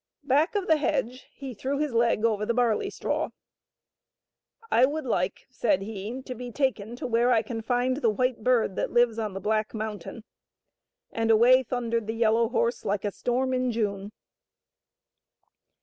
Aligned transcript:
Back 0.23 0.55
of 0.55 0.65
the 0.65 0.77
hedge 0.77 1.27
he 1.31 1.53
threw 1.53 1.77
his 1.77 1.93
leg 1.93 2.25
over 2.25 2.43
the 2.43 2.55
barley 2.55 2.89
straw." 2.89 3.29
I 4.71 4.83
would 4.83 5.05
like," 5.05 5.45
said 5.51 5.83
he," 5.83 6.23
to 6.25 6.33
be 6.33 6.51
taken 6.51 6.95
to 6.95 7.05
where 7.05 7.31
I 7.31 7.43
can 7.43 7.61
find 7.61 7.97
the 7.97 8.09
White 8.09 8.43
Bird 8.43 8.75
that 8.77 8.89
lives 8.89 9.19
on 9.19 9.35
the 9.35 9.39
black 9.39 9.75
mountain;" 9.75 10.23
and 11.11 11.29
away 11.29 11.61
thundered 11.61 12.07
the 12.07 12.15
yellow 12.15 12.49
horse, 12.49 12.83
like 12.83 13.05
a 13.05 13.11
storm 13.11 13.53
in 13.53 13.71
June. 13.71 14.11